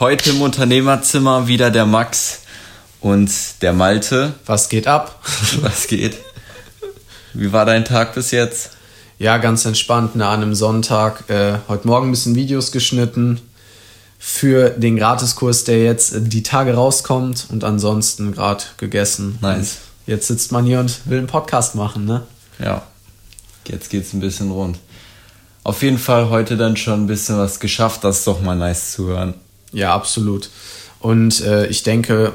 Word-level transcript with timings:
Heute 0.00 0.30
im 0.30 0.42
Unternehmerzimmer 0.42 1.46
wieder 1.46 1.70
der 1.70 1.86
Max 1.86 2.40
und 3.00 3.30
der 3.62 3.72
Malte. 3.72 4.34
Was 4.44 4.68
geht 4.68 4.88
ab? 4.88 5.20
Was 5.60 5.86
geht? 5.86 6.16
Wie 7.32 7.52
war 7.52 7.64
dein 7.64 7.84
Tag 7.84 8.12
bis 8.12 8.32
jetzt? 8.32 8.72
Ja, 9.20 9.38
ganz 9.38 9.64
entspannt, 9.64 10.16
ne, 10.16 10.26
an 10.26 10.42
einem 10.42 10.56
Sonntag. 10.56 11.30
Äh, 11.30 11.58
heute 11.68 11.86
Morgen 11.86 12.08
ein 12.08 12.10
bisschen 12.10 12.34
Videos 12.34 12.72
geschnitten 12.72 13.40
für 14.18 14.70
den 14.70 14.96
Gratiskurs, 14.96 15.62
der 15.62 15.84
jetzt 15.84 16.12
die 16.16 16.42
Tage 16.42 16.74
rauskommt 16.74 17.46
und 17.50 17.62
ansonsten 17.62 18.32
gerade 18.32 18.64
gegessen. 18.78 19.38
Nice. 19.42 19.58
Und 19.58 20.12
jetzt 20.12 20.26
sitzt 20.26 20.50
man 20.50 20.64
hier 20.64 20.80
und 20.80 21.08
will 21.08 21.18
einen 21.18 21.28
Podcast 21.28 21.76
machen, 21.76 22.04
ne? 22.04 22.26
Ja, 22.58 22.82
jetzt 23.68 23.90
geht's 23.90 24.12
ein 24.12 24.18
bisschen 24.18 24.50
rund. 24.50 24.76
Auf 25.62 25.82
jeden 25.82 25.98
Fall 25.98 26.30
heute 26.30 26.56
dann 26.56 26.76
schon 26.76 27.04
ein 27.04 27.06
bisschen 27.06 27.38
was 27.38 27.60
geschafft, 27.60 28.02
das 28.02 28.18
ist 28.18 28.26
doch 28.26 28.40
mal 28.42 28.56
nice 28.56 28.90
zu 28.90 29.06
hören. 29.06 29.34
Ja, 29.74 29.94
absolut. 29.94 30.48
Und 31.00 31.40
äh, 31.42 31.66
ich 31.66 31.82
denke, 31.82 32.32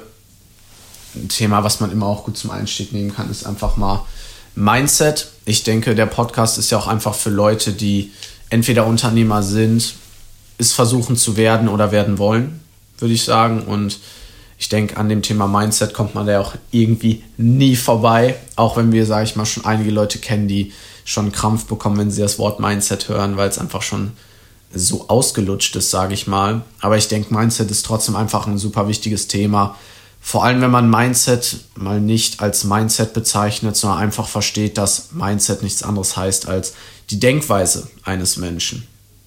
ein 1.16 1.30
Thema, 1.30 1.64
was 1.64 1.80
man 1.80 1.92
immer 1.92 2.06
auch 2.06 2.26
gut 2.26 2.38
zum 2.38 2.52
Einstieg 2.52 2.94
nehmen 2.94 3.16
kann, 3.16 3.32
ist 3.32 3.46
einfach 3.46 3.78
mal 3.78 4.06
Mindset. 4.56 5.30
Ich 5.46 5.64
denke, 5.64 5.96
der 5.96 6.06
Podcast 6.06 6.58
ist 6.58 6.70
ja 6.70 6.78
auch 6.78 6.88
einfach 6.88 7.16
für 7.16 7.30
Leute, 7.30 7.72
die 7.74 8.12
entweder 8.50 8.86
Unternehmer 8.86 9.42
sind, 9.42 9.96
es 10.58 10.74
versuchen 10.74 11.16
zu 11.16 11.38
werden 11.38 11.70
oder 11.70 11.92
werden 11.92 12.18
wollen, 12.18 12.60
würde 12.98 13.14
ich 13.14 13.24
sagen. 13.24 13.62
Und 13.62 14.00
ich 14.58 14.68
denke, 14.68 14.98
an 14.98 15.08
dem 15.08 15.22
Thema 15.22 15.48
Mindset 15.48 15.94
kommt 15.94 16.14
man 16.14 16.28
da 16.28 16.42
auch 16.42 16.56
irgendwie 16.72 17.24
nie 17.38 17.78
vorbei. 17.78 18.36
Auch 18.58 18.76
wenn 18.76 18.92
wir, 18.92 19.06
sage 19.06 19.24
ich 19.24 19.38
mal, 19.38 19.46
schon 19.46 19.66
einige 19.66 19.92
Leute 19.92 20.20
kennen, 20.20 20.50
die 20.50 20.74
schon 21.06 21.32
Krampf 21.32 21.66
bekommen, 21.66 21.98
wenn 21.98 22.12
sie 22.12 22.22
das 22.22 22.38
Wort 22.38 22.60
Mindset 22.60 23.08
hören, 23.08 23.38
weil 23.38 23.48
es 23.50 23.58
einfach 23.58 23.82
schon 23.82 24.12
so 24.74 25.08
ausgelutscht 25.10 25.76
ist, 25.76 25.90
sage 25.90 26.14
ich 26.14 26.28
mal. 26.28 26.62
Aber 26.80 26.98
ich 26.98 27.08
denke, 27.08 27.34
Mindset 27.34 27.72
ist 27.72 27.86
trotzdem 27.86 28.16
einfach 28.16 28.48
ein 28.48 28.58
super 28.58 28.88
wichtiges 28.88 29.28
Thema. 29.28 29.76
Vor 30.22 30.44
allem, 30.44 30.62
wenn 30.62 30.72
man 30.72 30.90
Mindset 30.90 31.62
mal 31.76 32.00
nicht 32.00 32.42
als 32.42 32.64
Mindset 32.64 33.14
bezeichnet, 33.14 33.76
sondern 33.76 34.00
einfach 34.00 34.28
versteht, 34.28 34.78
dass 34.78 35.12
Mindset 35.12 35.64
nichts 35.64 35.82
anderes 35.82 36.18
heißt 36.18 36.48
als 36.48 36.74
die 37.10 37.20
Denkweise 37.20 37.90
eines 38.04 38.38
Menschen. 38.38 38.86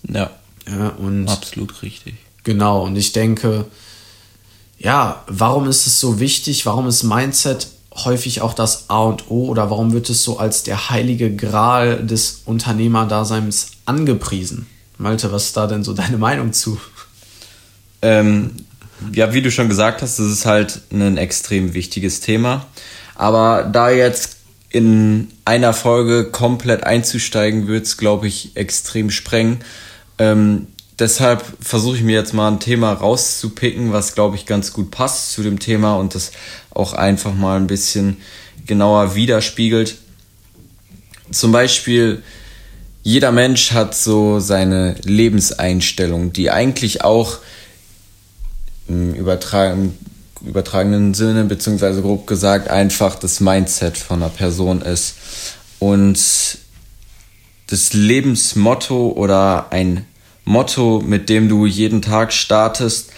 Ja. 0.09 0.31
ja 0.69 0.89
und 0.91 1.29
absolut 1.29 1.83
richtig. 1.83 2.15
Genau, 2.45 2.85
und 2.85 2.97
ich 2.97 3.13
denke, 3.13 3.67
ja, 4.79 5.23
warum 5.29 5.69
ist 5.69 5.87
es 5.87 6.01
so 6.01 6.21
wichtig? 6.21 6.67
Warum 6.67 6.87
ist 6.89 7.05
Mindset 7.05 7.69
häufig 7.95 8.41
auch 8.41 8.55
das 8.55 8.89
A 8.91 9.03
und 9.03 9.31
O 9.31 9.47
oder 9.47 9.71
warum 9.71 9.93
wird 9.93 10.11
es 10.11 10.25
so 10.25 10.39
als 10.39 10.63
der 10.63 10.91
heilige 10.91 11.35
Gral 11.35 12.05
des 12.05 12.43
Unternehmerdaseins 12.45 13.73
angepriesen? 13.85 14.67
Malte, 15.03 15.33
was 15.33 15.47
ist 15.47 15.57
da 15.57 15.67
denn 15.67 15.85
so 15.85 15.93
deine 15.93 16.17
Meinung 16.17 16.53
zu? 16.53 16.81
Ähm, 18.01 18.53
ja, 19.13 19.35
wie 19.35 19.43
du 19.43 19.51
schon 19.51 19.69
gesagt 19.69 20.01
hast, 20.03 20.19
das 20.19 20.27
ist 20.27 20.47
halt 20.47 20.81
ein 20.93 21.17
extrem 21.17 21.75
wichtiges 21.75 22.21
Thema. 22.21 22.67
Aber 23.15 23.65
da 23.65 23.91
jetzt 23.91 24.37
in 24.71 25.29
einer 25.45 25.75
Folge 25.75 26.31
komplett 26.31 26.85
einzusteigen, 26.85 27.67
wird 27.67 27.85
es, 27.85 27.99
glaube 27.99 28.27
ich, 28.27 28.57
extrem 28.57 29.11
sprengen. 29.11 29.59
Ähm, 30.19 30.69
deshalb 30.99 31.45
versuche 31.61 31.97
ich 31.97 32.03
mir 32.03 32.15
jetzt 32.15 32.33
mal 32.33 32.49
ein 32.49 32.61
Thema 32.61 32.93
rauszupicken, 32.93 33.93
was, 33.93 34.15
glaube 34.15 34.37
ich, 34.37 34.47
ganz 34.47 34.73
gut 34.73 34.91
passt 34.91 35.33
zu 35.33 35.43
dem 35.43 35.59
Thema 35.59 35.97
und 35.97 36.15
das 36.15 36.33
auch 36.71 36.95
einfach 36.95 37.35
mal 37.35 37.57
ein 37.57 37.67
bisschen 37.67 38.17
genauer 38.67 39.15
widerspiegelt. 39.15 39.99
Zum 41.31 41.53
Beispiel, 41.53 42.23
jeder 43.03 43.33
Mensch 43.33 43.73
hat 43.73 43.95
so 43.95 44.39
seine 44.39 44.95
Lebenseinstellung, 45.03 46.33
die 46.33 46.51
eigentlich 46.51 47.03
auch 47.03 47.39
im 48.89 49.15
übertragen, 49.15 49.99
übertragenen 50.45 51.15
Sinne, 51.15 51.45
beziehungsweise 51.45 52.03
grob 52.03 52.27
gesagt, 52.27 52.69
einfach 52.69 53.17
das 53.17 53.41
Mindset 53.41 53.99
von 53.99 54.23
einer 54.23 54.31
Person 54.31 54.83
ist. 54.83 55.15
Und 55.79 56.19
das 57.69 57.93
Lebensmotto 57.93 59.09
oder 59.11 59.73
ein 59.73 60.07
Motto, 60.45 61.03
mit 61.05 61.29
dem 61.29 61.49
du 61.49 61.67
jeden 61.67 62.03
Tag 62.03 62.33
startest, 62.33 63.11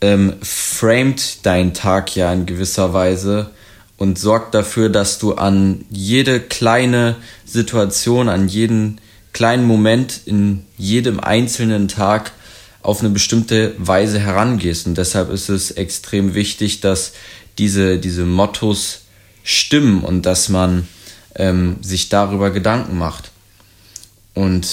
ähm, 0.00 0.34
framet 0.42 1.44
deinen 1.44 1.74
Tag 1.74 2.14
ja 2.16 2.32
in 2.32 2.46
gewisser 2.46 2.92
Weise 2.92 3.50
und 3.98 4.18
sorgt 4.18 4.54
dafür, 4.54 4.88
dass 4.88 5.18
du 5.18 5.34
an 5.34 5.84
jede 5.90 6.40
kleine 6.40 7.16
Situation, 7.44 8.28
an 8.28 8.48
jeden 8.48 9.00
kleinen 9.32 9.66
Moment 9.66 10.20
in 10.24 10.64
jedem 10.76 11.20
einzelnen 11.20 11.88
Tag 11.88 12.32
auf 12.82 13.00
eine 13.00 13.10
bestimmte 13.10 13.74
Weise 13.78 14.18
herangehst. 14.18 14.86
Und 14.86 14.96
deshalb 14.96 15.30
ist 15.30 15.48
es 15.48 15.70
extrem 15.72 16.34
wichtig, 16.34 16.80
dass 16.80 17.12
diese, 17.58 17.98
diese 17.98 18.24
Mottos 18.24 19.02
stimmen 19.42 20.02
und 20.02 20.24
dass 20.24 20.48
man 20.48 20.86
ähm, 21.34 21.76
sich 21.82 22.08
darüber 22.08 22.50
Gedanken 22.50 22.96
macht. 22.96 23.30
Und 24.34 24.68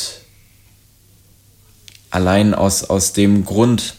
allein 2.10 2.54
aus, 2.54 2.84
aus 2.84 3.14
dem 3.14 3.46
Grund 3.46 3.96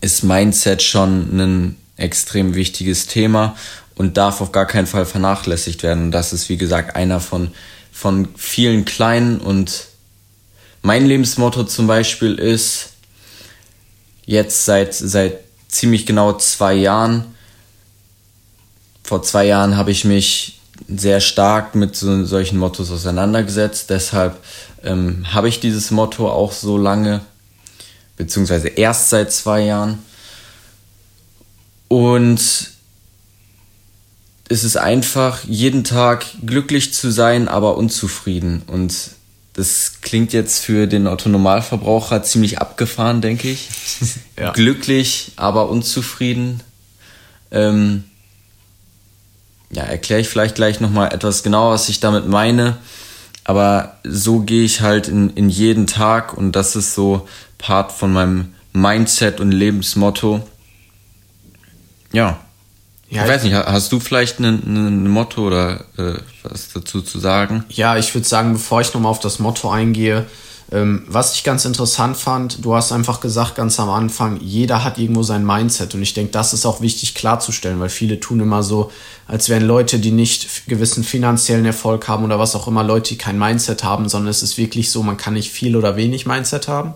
ist 0.00 0.22
Mindset 0.22 0.82
schon 0.82 1.40
ein 1.40 1.76
extrem 1.96 2.54
wichtiges 2.54 3.06
Thema 3.06 3.56
und 3.96 4.16
darf 4.16 4.40
auf 4.40 4.52
gar 4.52 4.66
keinen 4.66 4.86
Fall 4.86 5.06
vernachlässigt 5.06 5.82
werden. 5.82 6.12
Das 6.12 6.32
ist, 6.32 6.48
wie 6.48 6.56
gesagt, 6.56 6.94
einer 6.96 7.18
von, 7.18 7.50
von 7.90 8.28
vielen 8.36 8.84
kleinen 8.84 9.40
und 9.40 9.86
mein 10.82 11.06
Lebensmotto 11.06 11.64
zum 11.64 11.88
Beispiel 11.88 12.34
ist 12.34 12.90
jetzt 14.24 14.64
seit, 14.64 14.94
seit 14.94 15.40
ziemlich 15.68 16.06
genau 16.06 16.34
zwei 16.34 16.74
Jahren. 16.74 17.24
Vor 19.02 19.22
zwei 19.22 19.46
Jahren 19.46 19.76
habe 19.76 19.90
ich 19.90 20.04
mich 20.04 20.60
sehr 20.88 21.20
stark 21.20 21.74
mit 21.74 21.96
so, 21.96 22.24
solchen 22.24 22.58
Mottos 22.58 22.90
auseinandergesetzt. 22.90 23.90
Deshalb 23.90 24.38
ähm, 24.84 25.26
habe 25.32 25.48
ich 25.48 25.58
dieses 25.58 25.90
Motto 25.90 26.30
auch 26.30 26.52
so 26.52 26.76
lange, 26.76 27.22
beziehungsweise 28.16 28.68
erst 28.68 29.10
seit 29.10 29.32
zwei 29.32 29.62
Jahren. 29.62 29.98
Und 31.88 32.75
es 34.48 34.64
ist 34.64 34.76
einfach, 34.76 35.44
jeden 35.44 35.84
Tag 35.84 36.24
glücklich 36.44 36.94
zu 36.94 37.10
sein, 37.10 37.48
aber 37.48 37.76
unzufrieden. 37.76 38.62
Und 38.66 39.10
das 39.54 40.00
klingt 40.02 40.32
jetzt 40.32 40.64
für 40.64 40.86
den 40.86 41.06
Autonomalverbraucher 41.06 42.22
ziemlich 42.22 42.60
abgefahren, 42.60 43.20
denke 43.20 43.50
ich. 43.50 43.68
Ja. 44.38 44.52
Glücklich, 44.52 45.32
aber 45.36 45.70
unzufrieden. 45.70 46.62
Ähm, 47.50 48.04
ja, 49.70 49.82
erkläre 49.82 50.20
ich 50.20 50.28
vielleicht 50.28 50.56
gleich 50.56 50.78
nochmal 50.78 51.10
etwas 51.14 51.42
genauer, 51.42 51.72
was 51.72 51.88
ich 51.88 52.00
damit 52.00 52.28
meine. 52.28 52.76
Aber 53.44 53.96
so 54.04 54.40
gehe 54.40 54.62
ich 54.62 54.82
halt 54.82 55.08
in, 55.08 55.30
in 55.30 55.48
jeden 55.48 55.86
Tag 55.86 56.36
und 56.36 56.52
das 56.52 56.76
ist 56.76 56.94
so 56.94 57.26
Part 57.56 57.92
von 57.92 58.12
meinem 58.12 58.52
Mindset 58.74 59.40
und 59.40 59.52
Lebensmotto. 59.52 60.46
Ja. 62.12 62.40
Ja, 63.08 63.24
ich 63.24 63.30
weiß 63.30 63.44
nicht, 63.44 63.54
hast 63.54 63.92
du 63.92 64.00
vielleicht 64.00 64.40
ein, 64.40 65.08
Motto 65.08 65.46
oder 65.46 65.84
äh, 65.96 66.14
was 66.42 66.72
dazu 66.72 67.02
zu 67.02 67.18
sagen? 67.18 67.64
Ja, 67.68 67.96
ich 67.96 68.14
würde 68.14 68.26
sagen, 68.26 68.54
bevor 68.54 68.80
ich 68.80 68.92
nochmal 68.92 69.10
auf 69.10 69.20
das 69.20 69.38
Motto 69.38 69.70
eingehe, 69.70 70.26
ähm, 70.72 71.04
was 71.06 71.34
ich 71.34 71.44
ganz 71.44 71.64
interessant 71.64 72.16
fand, 72.16 72.64
du 72.64 72.74
hast 72.74 72.90
einfach 72.90 73.20
gesagt 73.20 73.54
ganz 73.54 73.78
am 73.78 73.88
Anfang, 73.88 74.40
jeder 74.40 74.82
hat 74.82 74.98
irgendwo 74.98 75.22
sein 75.22 75.46
Mindset 75.46 75.94
und 75.94 76.02
ich 76.02 76.14
denke, 76.14 76.32
das 76.32 76.52
ist 76.52 76.66
auch 76.66 76.80
wichtig 76.80 77.14
klarzustellen, 77.14 77.78
weil 77.78 77.88
viele 77.88 78.18
tun 78.18 78.40
immer 78.40 78.64
so, 78.64 78.90
als 79.28 79.48
wären 79.48 79.64
Leute, 79.64 80.00
die 80.00 80.10
nicht 80.10 80.66
gewissen 80.66 81.04
finanziellen 81.04 81.66
Erfolg 81.66 82.08
haben 82.08 82.24
oder 82.24 82.40
was 82.40 82.56
auch 82.56 82.66
immer, 82.66 82.82
Leute, 82.82 83.10
die 83.10 83.18
kein 83.18 83.38
Mindset 83.38 83.84
haben, 83.84 84.08
sondern 84.08 84.30
es 84.30 84.42
ist 84.42 84.58
wirklich 84.58 84.90
so, 84.90 85.04
man 85.04 85.16
kann 85.16 85.34
nicht 85.34 85.52
viel 85.52 85.76
oder 85.76 85.94
wenig 85.94 86.26
Mindset 86.26 86.66
haben. 86.66 86.94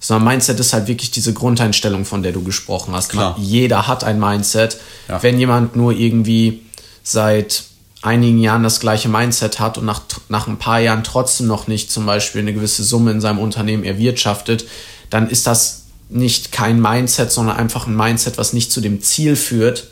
Sondern 0.00 0.28
Mindset 0.28 0.60
ist 0.60 0.72
halt 0.72 0.86
wirklich 0.86 1.10
diese 1.10 1.32
Grundeinstellung, 1.32 2.04
von 2.04 2.22
der 2.22 2.32
du 2.32 2.42
gesprochen 2.42 2.94
hast. 2.94 3.08
Klar. 3.08 3.36
Jeder 3.38 3.88
hat 3.88 4.04
ein 4.04 4.20
Mindset. 4.20 4.78
Ja. 5.08 5.22
Wenn 5.22 5.38
jemand 5.38 5.74
nur 5.74 5.92
irgendwie 5.92 6.62
seit 7.02 7.64
einigen 8.02 8.38
Jahren 8.38 8.62
das 8.62 8.78
gleiche 8.80 9.08
Mindset 9.08 9.58
hat 9.58 9.76
und 9.76 9.84
nach, 9.84 10.02
nach 10.28 10.46
ein 10.46 10.58
paar 10.58 10.78
Jahren 10.78 11.02
trotzdem 11.02 11.48
noch 11.48 11.66
nicht 11.66 11.90
zum 11.90 12.06
Beispiel 12.06 12.42
eine 12.42 12.54
gewisse 12.54 12.84
Summe 12.84 13.10
in 13.10 13.20
seinem 13.20 13.40
Unternehmen 13.40 13.82
erwirtschaftet, 13.82 14.66
dann 15.10 15.28
ist 15.28 15.46
das 15.46 15.84
nicht 16.08 16.52
kein 16.52 16.80
Mindset, 16.80 17.32
sondern 17.32 17.56
einfach 17.56 17.86
ein 17.86 17.96
Mindset, 17.96 18.38
was 18.38 18.52
nicht 18.52 18.70
zu 18.70 18.80
dem 18.80 19.02
Ziel 19.02 19.36
führt, 19.36 19.88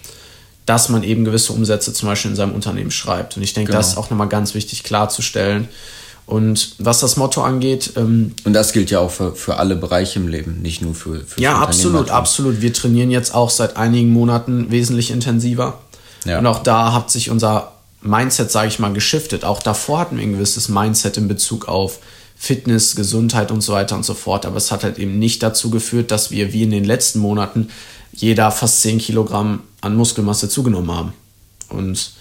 dass 0.67 0.88
man 0.88 1.02
eben 1.02 1.25
gewisse 1.25 1.52
Umsätze 1.52 1.93
zum 1.93 2.09
Beispiel 2.09 2.31
in 2.31 2.37
seinem 2.37 2.55
Unternehmen 2.55 2.91
schreibt. 2.91 3.37
Und 3.37 3.43
ich 3.43 3.52
denke, 3.55 3.73
genau. 3.73 3.79
das 3.79 3.91
ist 3.91 3.97
auch 3.97 4.11
nochmal 4.11 4.29
ganz 4.29 4.55
wichtig 4.55 4.82
klarzustellen. 4.82 5.69
Und 6.26 6.75
was 6.78 6.99
das 6.99 7.17
Motto 7.17 7.43
angeht. 7.43 7.93
Ähm, 7.96 8.34
und 8.44 8.52
das 8.52 8.73
gilt 8.73 8.90
ja 8.90 8.99
auch 8.99 9.12
für, 9.12 9.37
für 9.37 9.56
alle 9.56 9.76
Bereiche 9.76 10.19
im 10.19 10.26
Leben, 10.26 10.61
nicht 10.61 10.82
nur 10.82 10.94
für. 10.94 11.20
für 11.20 11.40
ja, 11.40 11.58
absolut, 11.58 12.11
absolut. 12.11 12.61
Wir 12.61 12.73
trainieren 12.73 13.12
jetzt 13.12 13.32
auch 13.32 13.49
seit 13.49 13.76
einigen 13.76 14.11
Monaten 14.11 14.70
wesentlich 14.70 15.12
intensiver. 15.12 15.78
Ja. 16.25 16.40
Und 16.40 16.46
auch 16.46 16.64
da 16.64 16.93
hat 16.93 17.12
sich 17.12 17.31
unser 17.31 17.73
Mindset, 18.02 18.50
sage 18.50 18.69
ich 18.69 18.81
mal, 18.81 18.93
geschiftet. 18.93 19.44
Auch 19.44 19.62
davor 19.62 20.00
hatten 20.00 20.17
wir 20.17 20.25
ein 20.25 20.32
gewisses 20.32 20.69
Mindset 20.69 21.17
in 21.17 21.28
Bezug 21.28 21.69
auf 21.69 22.00
Fitness, 22.37 22.96
Gesundheit 22.96 23.50
und 23.52 23.62
so 23.62 23.73
weiter 23.73 23.94
und 23.94 24.05
so 24.05 24.14
fort. 24.14 24.46
Aber 24.46 24.56
es 24.56 24.73
hat 24.73 24.82
halt 24.82 24.99
eben 24.99 25.20
nicht 25.20 25.43
dazu 25.44 25.70
geführt, 25.70 26.11
dass 26.11 26.32
wir 26.32 26.52
wie 26.52 26.64
in 26.64 26.70
den 26.73 26.84
letzten 26.84 27.20
Monaten 27.20 27.70
jeder 28.12 28.50
fast 28.50 28.82
10 28.82 28.99
Kilogramm 28.99 29.62
an 29.81 29.94
Muskelmasse 29.94 30.49
zugenommen 30.49 30.90
haben. 30.90 31.12
Und 31.69 32.12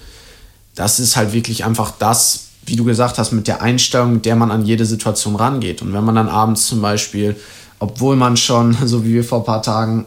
das 0.75 0.99
ist 0.99 1.15
halt 1.15 1.33
wirklich 1.33 1.65
einfach 1.65 1.91
das, 1.97 2.44
wie 2.65 2.75
du 2.75 2.83
gesagt 2.83 3.17
hast, 3.17 3.31
mit 3.31 3.47
der 3.47 3.61
Einstellung, 3.61 4.13
mit 4.13 4.25
der 4.25 4.35
man 4.35 4.51
an 4.51 4.65
jede 4.65 4.85
Situation 4.85 5.35
rangeht. 5.35 5.81
Und 5.81 5.93
wenn 5.93 6.03
man 6.03 6.15
dann 6.15 6.29
abends 6.29 6.67
zum 6.67 6.81
Beispiel, 6.81 7.35
obwohl 7.79 8.15
man 8.15 8.37
schon, 8.37 8.75
so 8.85 9.03
wie 9.03 9.13
wir 9.13 9.23
vor 9.23 9.39
ein 9.39 9.45
paar 9.45 9.61
Tagen, 9.61 10.05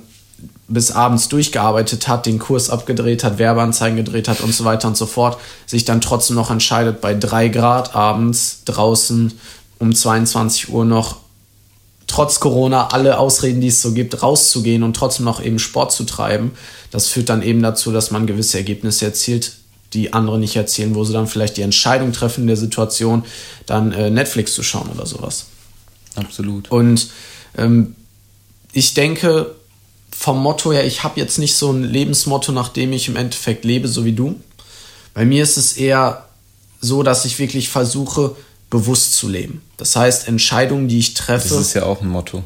bis 0.70 0.90
abends 0.90 1.28
durchgearbeitet 1.28 2.08
hat, 2.08 2.26
den 2.26 2.38
Kurs 2.38 2.68
abgedreht 2.68 3.24
hat, 3.24 3.38
Werbeanzeigen 3.38 3.96
gedreht 3.96 4.28
hat 4.28 4.42
und 4.42 4.54
so 4.54 4.64
weiter 4.64 4.88
und 4.88 4.98
so 4.98 5.06
fort, 5.06 5.38
sich 5.66 5.86
dann 5.86 6.02
trotzdem 6.02 6.36
noch 6.36 6.50
entscheidet, 6.50 7.00
bei 7.00 7.14
drei 7.14 7.48
Grad 7.48 7.94
abends 7.94 8.62
draußen 8.66 9.32
um 9.78 9.94
22 9.94 10.68
Uhr 10.70 10.84
noch 10.84 11.16
trotz 12.06 12.40
Corona 12.40 12.88
alle 12.88 13.18
Ausreden, 13.18 13.60
die 13.60 13.68
es 13.68 13.80
so 13.80 13.92
gibt, 13.92 14.22
rauszugehen 14.22 14.82
und 14.82 14.94
trotzdem 14.94 15.24
noch 15.24 15.42
eben 15.42 15.58
Sport 15.58 15.92
zu 15.92 16.04
treiben. 16.04 16.52
Das 16.90 17.06
führt 17.06 17.28
dann 17.28 17.42
eben 17.42 17.62
dazu, 17.62 17.92
dass 17.92 18.10
man 18.10 18.26
gewisse 18.26 18.58
Ergebnisse 18.58 19.04
erzielt, 19.04 19.52
die 19.92 20.12
andere 20.12 20.38
nicht 20.38 20.56
erzielen, 20.56 20.94
wo 20.94 21.04
sie 21.04 21.12
dann 21.12 21.26
vielleicht 21.26 21.56
die 21.56 21.62
Entscheidung 21.62 22.12
treffen 22.12 22.42
in 22.42 22.46
der 22.46 22.56
Situation, 22.56 23.24
dann 23.66 23.92
äh, 23.92 24.10
Netflix 24.10 24.54
zu 24.54 24.62
schauen 24.62 24.90
oder 24.94 25.06
sowas. 25.06 25.46
Absolut. 26.14 26.70
Und 26.70 27.08
ähm, 27.56 27.94
ich 28.72 28.94
denke, 28.94 29.54
vom 30.10 30.42
Motto 30.42 30.72
her, 30.72 30.84
ich 30.84 31.04
habe 31.04 31.20
jetzt 31.20 31.38
nicht 31.38 31.54
so 31.54 31.70
ein 31.70 31.84
Lebensmotto, 31.84 32.52
nach 32.52 32.68
dem 32.68 32.92
ich 32.92 33.08
im 33.08 33.16
Endeffekt 33.16 33.64
lebe, 33.64 33.88
so 33.88 34.04
wie 34.04 34.12
du. 34.12 34.38
Bei 35.14 35.24
mir 35.24 35.42
ist 35.42 35.56
es 35.56 35.74
eher 35.74 36.26
so, 36.80 37.02
dass 37.02 37.24
ich 37.24 37.38
wirklich 37.38 37.68
versuche, 37.68 38.36
bewusst 38.70 39.14
zu 39.14 39.28
leben. 39.28 39.62
Das 39.76 39.96
heißt, 39.96 40.28
Entscheidungen, 40.28 40.88
die 40.88 40.98
ich 40.98 41.14
treffe. 41.14 41.48
Das 41.48 41.58
ist 41.58 41.74
ja 41.74 41.84
auch 41.84 42.02
ein 42.02 42.08
Motto. 42.08 42.42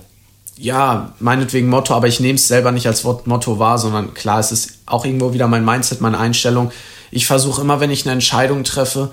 Ja, 0.56 1.14
meinetwegen 1.18 1.68
Motto, 1.68 1.94
aber 1.94 2.06
ich 2.06 2.20
nehme 2.20 2.36
es 2.36 2.46
selber 2.46 2.70
nicht 2.70 2.86
als 2.86 3.04
Wort 3.04 3.26
Motto 3.26 3.58
wahr, 3.58 3.78
sondern 3.78 4.14
klar, 4.14 4.38
es 4.38 4.52
ist 4.52 4.78
auch 4.86 5.04
irgendwo 5.04 5.32
wieder 5.32 5.48
mein 5.48 5.64
Mindset, 5.64 6.00
meine 6.00 6.18
Einstellung. 6.18 6.70
Ich 7.12 7.26
versuche 7.26 7.60
immer, 7.60 7.78
wenn 7.78 7.90
ich 7.90 8.04
eine 8.04 8.14
Entscheidung 8.14 8.64
treffe, 8.64 9.12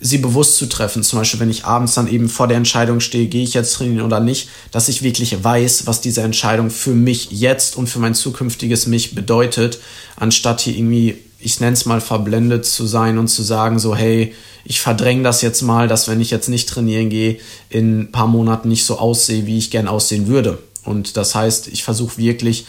sie 0.00 0.18
bewusst 0.18 0.58
zu 0.58 0.66
treffen. 0.66 1.02
Zum 1.02 1.18
Beispiel, 1.18 1.40
wenn 1.40 1.50
ich 1.50 1.64
abends 1.64 1.94
dann 1.94 2.06
eben 2.06 2.28
vor 2.28 2.46
der 2.46 2.58
Entscheidung 2.58 3.00
stehe, 3.00 3.26
gehe 3.26 3.42
ich 3.42 3.54
jetzt 3.54 3.74
trainieren 3.74 4.04
oder 4.04 4.20
nicht, 4.20 4.50
dass 4.70 4.88
ich 4.88 5.02
wirklich 5.02 5.42
weiß, 5.42 5.86
was 5.86 6.02
diese 6.02 6.20
Entscheidung 6.20 6.70
für 6.70 6.90
mich 6.90 7.30
jetzt 7.30 7.76
und 7.76 7.88
für 7.88 7.98
mein 7.98 8.14
zukünftiges 8.14 8.86
Mich 8.86 9.14
bedeutet, 9.14 9.80
anstatt 10.16 10.60
hier 10.60 10.76
irgendwie, 10.76 11.16
ich 11.40 11.58
nenne 11.58 11.72
es 11.72 11.86
mal, 11.86 12.02
verblendet 12.02 12.66
zu 12.66 12.86
sein 12.86 13.18
und 13.18 13.28
zu 13.28 13.42
sagen, 13.42 13.78
so, 13.78 13.96
hey, 13.96 14.34
ich 14.64 14.80
verdränge 14.80 15.22
das 15.22 15.40
jetzt 15.40 15.62
mal, 15.62 15.88
dass 15.88 16.06
wenn 16.06 16.20
ich 16.20 16.30
jetzt 16.30 16.50
nicht 16.50 16.68
trainieren 16.68 17.08
gehe, 17.08 17.38
in 17.70 18.00
ein 18.00 18.12
paar 18.12 18.26
Monaten 18.26 18.68
nicht 18.68 18.84
so 18.84 18.98
aussehe, 18.98 19.46
wie 19.46 19.56
ich 19.56 19.70
gern 19.70 19.88
aussehen 19.88 20.28
würde. 20.28 20.58
Und 20.84 21.16
das 21.16 21.34
heißt, 21.34 21.68
ich 21.68 21.82
versuche 21.82 22.18
wirklich, 22.18 22.66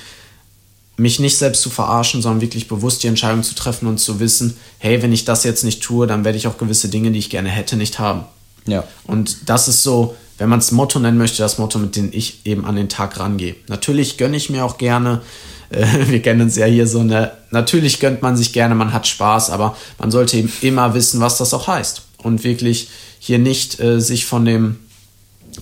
mich 0.99 1.19
nicht 1.19 1.37
selbst 1.37 1.61
zu 1.61 1.69
verarschen, 1.69 2.21
sondern 2.21 2.41
wirklich 2.41 2.67
bewusst 2.67 3.03
die 3.03 3.07
Entscheidung 3.07 3.43
zu 3.43 3.55
treffen 3.55 3.87
und 3.87 3.99
zu 3.99 4.19
wissen, 4.19 4.57
hey, 4.77 5.01
wenn 5.01 5.13
ich 5.13 5.25
das 5.25 5.43
jetzt 5.43 5.63
nicht 5.63 5.81
tue, 5.81 6.07
dann 6.07 6.25
werde 6.25 6.37
ich 6.37 6.47
auch 6.47 6.57
gewisse 6.57 6.89
Dinge, 6.89 7.11
die 7.11 7.19
ich 7.19 7.29
gerne 7.29 7.49
hätte, 7.49 7.77
nicht 7.77 7.99
haben. 7.99 8.25
Ja. 8.67 8.83
Und 9.05 9.49
das 9.49 9.67
ist 9.67 9.83
so, 9.83 10.15
wenn 10.37 10.49
man 10.49 10.59
es 10.59 10.71
Motto 10.71 10.99
nennen 10.99 11.17
möchte, 11.17 11.41
das 11.41 11.57
Motto, 11.57 11.79
mit 11.79 11.95
dem 11.95 12.09
ich 12.11 12.45
eben 12.45 12.65
an 12.65 12.75
den 12.75 12.89
Tag 12.89 13.19
rangehe. 13.19 13.55
Natürlich 13.67 14.17
gönne 14.17 14.37
ich 14.37 14.49
mir 14.49 14.65
auch 14.65 14.77
gerne, 14.77 15.21
äh, 15.69 15.85
wir 16.07 16.21
kennen 16.21 16.41
uns 16.41 16.55
ja 16.55 16.65
hier 16.65 16.87
so 16.87 16.99
eine, 16.99 17.31
natürlich 17.51 17.99
gönnt 17.99 18.21
man 18.21 18.35
sich 18.35 18.53
gerne, 18.53 18.75
man 18.75 18.93
hat 18.93 19.07
Spaß, 19.07 19.49
aber 19.49 19.77
man 19.97 20.11
sollte 20.11 20.37
eben 20.37 20.51
immer 20.61 20.93
wissen, 20.93 21.21
was 21.21 21.37
das 21.37 21.53
auch 21.53 21.67
heißt. 21.67 22.03
Und 22.17 22.43
wirklich 22.43 22.89
hier 23.19 23.39
nicht 23.39 23.79
äh, 23.79 24.01
sich 24.01 24.25
von 24.25 24.43
dem 24.43 24.77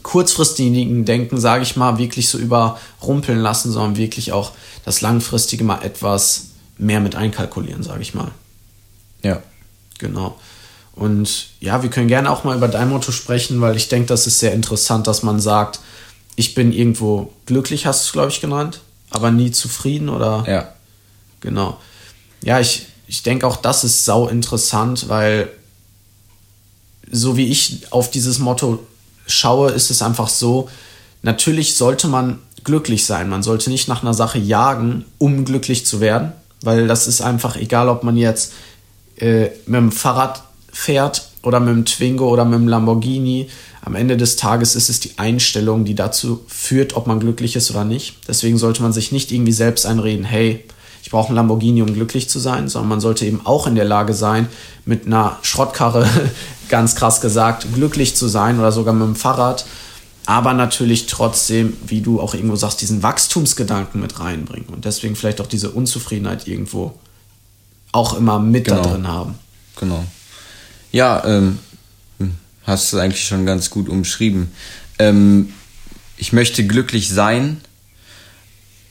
kurzfristigen 0.03 1.05
Denken, 1.05 1.39
sage 1.39 1.63
ich 1.63 1.75
mal, 1.75 1.97
wirklich 1.97 2.29
so 2.29 2.37
überrumpeln 2.37 3.39
lassen, 3.39 3.71
sondern 3.71 3.97
wirklich 3.97 4.31
auch 4.31 4.51
das 4.85 5.01
langfristige 5.01 5.63
mal 5.63 5.83
etwas 5.83 6.47
mehr 6.77 6.99
mit 6.99 7.15
einkalkulieren, 7.15 7.83
sage 7.83 8.01
ich 8.01 8.13
mal. 8.13 8.31
Ja. 9.23 9.41
Genau. 9.99 10.37
Und 10.93 11.49
ja, 11.59 11.83
wir 11.83 11.89
können 11.89 12.07
gerne 12.07 12.31
auch 12.31 12.43
mal 12.43 12.55
über 12.55 12.67
dein 12.67 12.89
Motto 12.89 13.11
sprechen, 13.11 13.61
weil 13.61 13.75
ich 13.75 13.87
denke, 13.87 14.07
das 14.07 14.27
ist 14.27 14.39
sehr 14.39 14.53
interessant, 14.53 15.07
dass 15.07 15.23
man 15.23 15.39
sagt, 15.39 15.79
ich 16.35 16.53
bin 16.53 16.71
irgendwo 16.71 17.33
glücklich, 17.45 17.85
hast 17.85 18.03
du 18.03 18.05
es, 18.05 18.11
glaube 18.13 18.29
ich, 18.29 18.41
genannt 18.41 18.81
aber 19.09 19.31
nie 19.31 19.51
zufrieden 19.51 20.09
oder? 20.09 20.43
Ja. 20.47 20.73
Genau. 21.39 21.79
Ja, 22.43 22.59
ich, 22.59 22.87
ich 23.07 23.23
denke 23.23 23.47
auch, 23.47 23.57
das 23.57 23.83
ist 23.83 24.05
sau 24.05 24.27
interessant, 24.27 25.09
weil 25.09 25.49
so 27.09 27.37
wie 27.37 27.47
ich 27.47 27.91
auf 27.91 28.11
dieses 28.11 28.39
Motto 28.39 28.85
schaue, 29.27 29.71
ist 29.71 29.91
es 29.91 30.01
einfach 30.01 30.29
so, 30.29 30.69
natürlich 31.21 31.75
sollte 31.75 32.07
man 32.07 32.39
glücklich 32.63 33.05
sein. 33.05 33.29
Man 33.29 33.43
sollte 33.43 33.69
nicht 33.69 33.87
nach 33.87 34.01
einer 34.01 34.13
Sache 34.13 34.39
jagen, 34.39 35.05
um 35.17 35.45
glücklich 35.45 35.85
zu 35.85 35.99
werden, 36.01 36.33
weil 36.61 36.87
das 36.87 37.07
ist 37.07 37.21
einfach 37.21 37.55
egal, 37.55 37.89
ob 37.89 38.03
man 38.03 38.17
jetzt 38.17 38.53
äh, 39.17 39.49
mit 39.65 39.79
dem 39.79 39.91
Fahrrad 39.91 40.43
fährt 40.71 41.29
oder 41.43 41.59
mit 41.59 41.69
dem 41.69 41.85
Twingo 41.85 42.27
oder 42.29 42.45
mit 42.45 42.59
dem 42.59 42.67
Lamborghini 42.67 43.49
am 43.87 43.95
Ende 43.95 44.17
des 44.17 44.35
Tages 44.35 44.75
ist 44.75 44.89
es 44.89 44.99
die 44.99 45.17
Einstellung, 45.17 45.85
die 45.85 45.95
dazu 45.95 46.43
führt, 46.47 46.97
ob 46.97 47.07
man 47.07 47.21
glücklich 47.21 47.55
ist 47.55 47.71
oder 47.71 47.85
nicht. 47.85 48.17
Deswegen 48.27 48.57
sollte 48.57 48.81
man 48.81 48.91
sich 48.91 49.13
nicht 49.13 49.31
irgendwie 49.31 49.53
selbst 49.53 49.85
einreden, 49.85 50.25
hey, 50.25 50.65
ich 51.07 51.11
brauche 51.11 51.31
ein 51.31 51.35
Lamborghini, 51.35 51.81
um 51.81 51.93
glücklich 51.93 52.27
zu 52.27 52.37
sein, 52.37 52.67
sondern 52.67 52.89
man 52.89 52.99
sollte 52.99 53.25
eben 53.25 53.45
auch 53.45 53.65
in 53.65 53.75
der 53.75 53.85
Lage 53.85 54.13
sein, 54.13 54.49
mit 54.83 55.05
einer 55.05 55.39
Schrottkarre, 55.41 56.05
ganz 56.67 56.95
krass 56.95 57.21
gesagt, 57.21 57.65
glücklich 57.73 58.17
zu 58.17 58.27
sein 58.27 58.59
oder 58.59 58.73
sogar 58.73 58.93
mit 58.93 59.07
dem 59.07 59.15
Fahrrad. 59.15 59.65
Aber 60.25 60.51
natürlich 60.51 61.05
trotzdem, 61.05 61.77
wie 61.87 62.01
du 62.01 62.19
auch 62.19 62.33
irgendwo 62.33 62.57
sagst, 62.57 62.81
diesen 62.81 63.03
Wachstumsgedanken 63.03 64.01
mit 64.01 64.19
reinbringen 64.19 64.67
und 64.67 64.83
deswegen 64.83 65.15
vielleicht 65.15 65.39
auch 65.39 65.47
diese 65.47 65.69
Unzufriedenheit 65.69 66.45
irgendwo 66.45 66.93
auch 67.93 68.17
immer 68.17 68.37
mit 68.39 68.65
genau. 68.65 68.81
da 68.81 68.89
drin 68.89 69.07
haben. 69.07 69.35
Genau. 69.79 70.03
Ja, 70.91 71.23
ähm, 71.23 71.59
hast 72.63 72.91
du 72.91 72.97
eigentlich 72.97 73.25
schon 73.25 73.45
ganz 73.45 73.69
gut 73.69 73.87
umschrieben. 73.87 74.51
Ähm, 74.99 75.53
ich 76.17 76.33
möchte 76.33 76.67
glücklich 76.67 77.09
sein, 77.09 77.61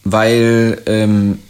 weil, 0.04 0.80
ähm, 0.86 1.40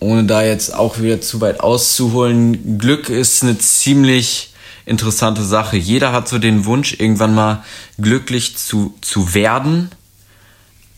ohne 0.00 0.24
da 0.24 0.42
jetzt 0.42 0.74
auch 0.74 0.98
wieder 0.98 1.20
zu 1.20 1.40
weit 1.40 1.60
auszuholen, 1.60 2.78
Glück 2.78 3.08
ist 3.08 3.42
eine 3.42 3.58
ziemlich 3.58 4.52
interessante 4.84 5.42
Sache. 5.42 5.76
Jeder 5.76 6.12
hat 6.12 6.28
so 6.28 6.38
den 6.38 6.64
Wunsch, 6.64 6.94
irgendwann 6.98 7.34
mal 7.34 7.64
glücklich 7.98 8.56
zu, 8.56 8.94
zu 9.00 9.34
werden, 9.34 9.90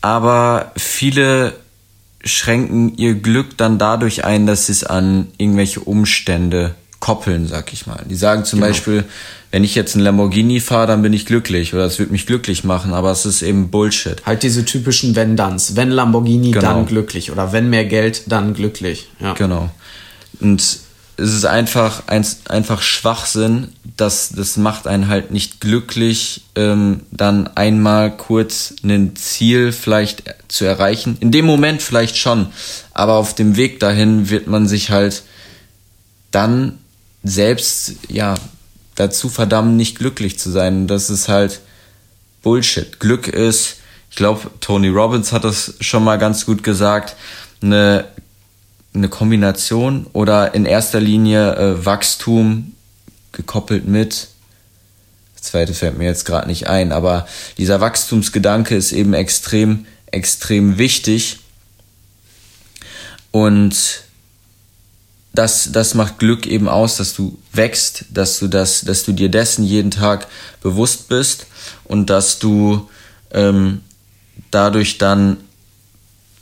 aber 0.01 0.71
viele 0.77 1.55
schränken 2.23 2.97
ihr 2.97 3.15
Glück 3.15 3.57
dann 3.57 3.77
dadurch 3.77 4.25
ein, 4.25 4.45
dass 4.45 4.67
sie 4.67 4.73
es 4.73 4.83
an 4.83 5.27
irgendwelche 5.37 5.79
Umstände 5.79 6.75
koppeln, 6.99 7.47
sag 7.47 7.71
ich 7.73 7.87
mal. 7.87 8.03
Die 8.09 8.15
sagen 8.15 8.45
zum 8.45 8.59
genau. 8.59 8.71
Beispiel, 8.71 9.05
wenn 9.51 9.63
ich 9.63 9.75
jetzt 9.75 9.95
ein 9.95 10.01
Lamborghini 10.01 10.59
fahre, 10.59 10.87
dann 10.87 11.01
bin 11.01 11.13
ich 11.13 11.25
glücklich 11.25 11.73
oder 11.73 11.85
es 11.85 11.97
wird 11.97 12.11
mich 12.11 12.25
glücklich 12.25 12.63
machen, 12.63 12.93
aber 12.93 13.11
es 13.11 13.25
ist 13.25 13.41
eben 13.41 13.69
Bullshit. 13.69 14.25
Halt 14.25 14.43
diese 14.43 14.65
typischen 14.65 15.15
Wenn-Danns. 15.15 15.75
Wenn 15.75 15.89
Lamborghini, 15.89 16.51
genau. 16.51 16.61
dann 16.61 16.85
glücklich 16.85 17.31
oder 17.31 17.51
wenn 17.51 17.69
mehr 17.69 17.85
Geld, 17.85 18.23
dann 18.27 18.53
glücklich. 18.53 19.09
Ja. 19.19 19.33
Genau. 19.33 19.71
Und 20.39 20.61
es 20.61 21.33
ist 21.33 21.45
einfach, 21.45 22.03
ein, 22.07 22.25
einfach 22.47 22.81
Schwachsinn, 22.81 23.69
das, 23.97 24.29
das 24.29 24.55
macht 24.57 24.87
einen 24.87 25.07
halt 25.07 25.31
nicht 25.31 25.59
glücklich, 25.59 26.43
ähm, 26.55 27.01
dann 27.11 27.47
einmal 27.55 28.15
kurz 28.15 28.75
ein 28.83 29.15
Ziel 29.15 29.71
vielleicht 29.71 30.23
zu 30.47 30.65
erreichen. 30.65 31.17
In 31.19 31.31
dem 31.31 31.45
Moment 31.45 31.81
vielleicht 31.81 32.17
schon, 32.17 32.47
aber 32.93 33.15
auf 33.15 33.35
dem 33.35 33.57
Weg 33.57 33.79
dahin 33.79 34.29
wird 34.29 34.47
man 34.47 34.67
sich 34.67 34.91
halt 34.91 35.23
dann 36.31 36.77
selbst, 37.23 37.95
ja, 38.07 38.35
dazu 38.95 39.29
verdammen, 39.29 39.77
nicht 39.77 39.97
glücklich 39.97 40.37
zu 40.37 40.51
sein. 40.51 40.87
Das 40.87 41.09
ist 41.09 41.29
halt 41.29 41.61
Bullshit. 42.41 42.99
Glück 42.99 43.27
ist, 43.27 43.77
ich 44.09 44.15
glaube, 44.15 44.49
Tony 44.59 44.89
Robbins 44.89 45.31
hat 45.31 45.43
das 45.43 45.75
schon 45.79 46.03
mal 46.03 46.17
ganz 46.17 46.45
gut 46.45 46.63
gesagt, 46.63 47.15
eine, 47.61 48.05
eine 48.93 49.09
Kombination 49.09 50.07
oder 50.13 50.53
in 50.53 50.65
erster 50.65 50.99
Linie 50.99 51.55
äh, 51.55 51.85
Wachstum 51.85 52.73
gekoppelt 53.31 53.87
mit. 53.87 54.27
Das 55.35 55.51
zweite 55.51 55.73
fällt 55.73 55.97
mir 55.97 56.05
jetzt 56.05 56.25
gerade 56.25 56.47
nicht 56.47 56.67
ein, 56.67 56.91
aber 56.91 57.27
dieser 57.57 57.79
Wachstumsgedanke 57.79 58.75
ist 58.75 58.91
eben 58.91 59.13
extrem, 59.13 59.85
extrem 60.11 60.77
wichtig. 60.77 61.39
Und 63.31 64.03
das, 65.39 65.71
das 65.71 65.93
macht 65.93 66.19
Glück 66.19 66.45
eben 66.45 66.67
aus, 66.67 66.97
dass 66.97 67.13
du 67.13 67.39
wächst, 67.53 68.03
dass 68.09 68.39
du 68.39 68.49
das, 68.49 68.81
dass 68.81 69.05
du 69.05 69.13
dir 69.13 69.29
dessen 69.29 69.63
jeden 69.63 69.89
Tag 69.89 70.27
bewusst 70.61 71.07
bist 71.07 71.47
und 71.85 72.09
dass 72.09 72.39
du 72.39 72.89
ähm, 73.31 73.79
dadurch 74.51 74.97
dann, 74.97 75.37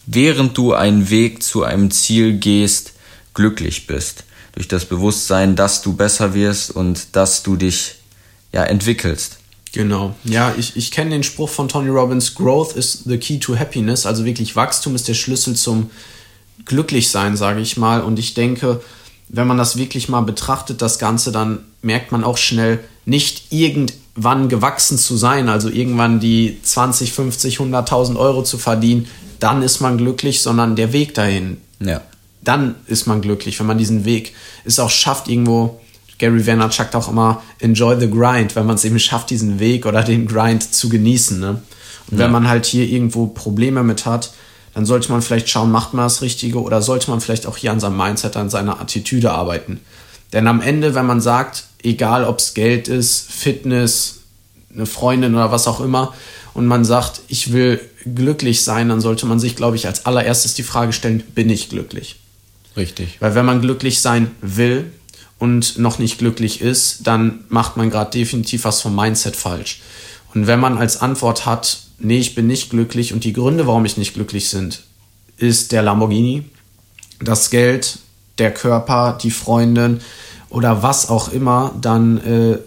während 0.07 0.57
du 0.57 0.73
einen 0.73 1.11
Weg 1.11 1.43
zu 1.43 1.63
einem 1.63 1.91
Ziel 1.91 2.39
gehst, 2.39 2.93
glücklich 3.35 3.85
bist. 3.85 4.23
Durch 4.53 4.67
das 4.67 4.85
Bewusstsein, 4.85 5.55
dass 5.55 5.83
du 5.83 5.93
besser 5.93 6.33
wirst 6.33 6.71
und 6.71 7.15
dass 7.15 7.43
du 7.43 7.55
dich 7.55 7.97
ja 8.51 8.63
entwickelst. 8.63 9.37
Genau. 9.73 10.15
Ja, 10.23 10.55
ich, 10.57 10.75
ich 10.75 10.89
kenne 10.89 11.11
den 11.11 11.21
Spruch 11.21 11.49
von 11.49 11.67
Tony 11.67 11.89
Robbins, 11.89 12.33
Growth 12.33 12.75
is 12.75 13.03
the 13.05 13.19
key 13.19 13.37
to 13.37 13.59
happiness. 13.59 14.07
Also 14.07 14.25
wirklich 14.25 14.55
Wachstum 14.55 14.95
ist 14.95 15.07
der 15.07 15.13
Schlüssel 15.13 15.55
zum 15.55 15.91
Glücklichsein, 16.65 17.37
sage 17.37 17.61
ich 17.61 17.77
mal. 17.77 18.01
Und 18.01 18.19
ich 18.19 18.33
denke, 18.33 18.81
wenn 19.29 19.47
man 19.47 19.57
das 19.57 19.77
wirklich 19.77 20.09
mal 20.09 20.21
betrachtet, 20.21 20.81
das 20.81 20.99
Ganze, 20.99 21.31
dann 21.31 21.59
merkt 21.81 22.11
man 22.11 22.23
auch 22.23 22.37
schnell, 22.37 22.79
nicht 23.05 23.51
irgendwann 23.51 24.49
gewachsen 24.49 24.97
zu 24.97 25.15
sein, 25.17 25.49
also 25.49 25.69
irgendwann 25.69 26.19
die 26.19 26.57
20, 26.61 27.13
50, 27.13 27.59
100.000 27.59 28.17
Euro 28.17 28.43
zu 28.43 28.57
verdienen, 28.57 29.07
dann 29.39 29.61
ist 29.61 29.79
man 29.79 29.97
glücklich, 29.97 30.41
sondern 30.41 30.75
der 30.75 30.93
Weg 30.93 31.13
dahin. 31.13 31.57
Ja. 31.79 32.01
Dann 32.43 32.75
ist 32.87 33.07
man 33.07 33.21
glücklich, 33.21 33.59
wenn 33.59 33.67
man 33.67 33.77
diesen 33.77 34.05
Weg 34.05 34.33
es 34.65 34.79
auch 34.79 34.89
schafft, 34.89 35.27
irgendwo. 35.27 35.79
Gary 36.19 36.47
Vaynerchuk 36.47 36.95
auch 36.95 37.09
immer 37.09 37.43
enjoy 37.59 37.99
the 37.99 38.09
grind, 38.09 38.55
wenn 38.55 38.65
man 38.65 38.75
es 38.75 38.85
eben 38.85 38.97
schafft, 38.97 39.29
diesen 39.29 39.59
Weg 39.59 39.85
oder 39.85 40.01
den 40.01 40.27
Grind 40.27 40.73
zu 40.73 40.89
genießen. 40.89 41.39
Ne? 41.39 41.61
Und 42.09 42.17
ja. 42.17 42.25
wenn 42.25 42.31
man 42.31 42.47
halt 42.47 42.65
hier 42.65 42.87
irgendwo 42.87 43.27
Probleme 43.27 43.83
mit 43.83 44.05
hat, 44.07 44.31
dann 44.77 44.85
sollte 44.85 45.11
man 45.11 45.23
vielleicht 45.23 45.49
schauen, 45.49 45.71
macht 45.71 45.95
man 45.95 46.05
das 46.05 46.21
Richtige 46.21 46.61
oder 46.61 46.83
sollte 46.83 47.09
man 47.09 47.19
vielleicht 47.19 47.47
auch 47.47 47.57
hier 47.57 47.71
an 47.71 47.79
seinem 47.79 47.97
Mindset, 47.97 48.37
an 48.37 48.51
seiner 48.51 48.79
Attitüde 48.79 49.31
arbeiten. 49.31 49.79
Denn 50.33 50.45
am 50.45 50.61
Ende, 50.61 50.93
wenn 50.93 51.07
man 51.07 51.19
sagt, 51.19 51.63
egal 51.81 52.25
ob 52.25 52.37
es 52.37 52.53
Geld 52.53 52.87
ist, 52.87 53.31
Fitness, 53.31 54.19
eine 54.71 54.85
Freundin 54.85 55.33
oder 55.33 55.51
was 55.51 55.67
auch 55.67 55.79
immer, 55.79 56.13
und 56.53 56.67
man 56.67 56.85
sagt, 56.85 57.21
ich 57.27 57.53
will 57.53 57.81
glücklich 58.05 58.63
sein, 58.63 58.89
dann 58.89 59.01
sollte 59.01 59.25
man 59.25 59.39
sich, 59.39 59.55
glaube 59.55 59.77
ich, 59.77 59.87
als 59.87 60.05
allererstes 60.05 60.53
die 60.53 60.61
Frage 60.61 60.93
stellen, 60.93 61.23
bin 61.33 61.49
ich 61.49 61.69
glücklich? 61.69 62.17
Richtig. 62.75 63.17
Weil 63.19 63.33
wenn 63.33 63.47
man 63.47 63.61
glücklich 63.61 64.01
sein 64.01 64.29
will 64.41 64.91
und 65.39 65.79
noch 65.79 65.97
nicht 65.97 66.19
glücklich 66.19 66.61
ist, 66.61 67.07
dann 67.07 67.45
macht 67.49 67.77
man 67.77 67.89
gerade 67.89 68.11
definitiv 68.11 68.65
was 68.65 68.81
vom 68.81 68.95
Mindset 68.95 69.35
falsch. 69.35 69.81
Und 70.37 70.45
wenn 70.45 70.59
man 70.59 70.77
als 70.77 71.01
Antwort 71.01 71.47
hat, 71.47 71.79
nee, 71.97 72.19
ich 72.19 72.35
bin 72.35 72.45
nicht 72.45 72.69
glücklich 72.69 73.11
und 73.11 73.23
die 73.23 73.33
Gründe, 73.33 73.65
warum 73.65 73.85
ich 73.85 73.97
nicht 73.97 74.13
glücklich 74.13 74.49
sind, 74.49 74.83
ist 75.37 75.71
der 75.71 75.81
Lamborghini, 75.81 76.43
das 77.19 77.49
Geld, 77.49 77.97
der 78.37 78.53
Körper, 78.53 79.17
die 79.19 79.31
Freundin 79.31 79.99
oder 80.51 80.83
was 80.83 81.09
auch 81.09 81.29
immer, 81.31 81.73
dann 81.81 82.17
äh, 82.19 82.59